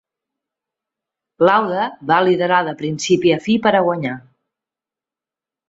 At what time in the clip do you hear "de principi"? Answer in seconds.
2.69-3.37